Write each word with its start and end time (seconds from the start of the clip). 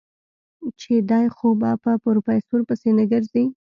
چې 0.79 0.93
دی 1.09 1.25
خو 1.35 1.47
به 1.59 1.71
په 1.83 1.91
پروفيسر 2.03 2.59
پسې 2.67 2.89
نه 2.97 3.03
ګرځي. 3.11 3.45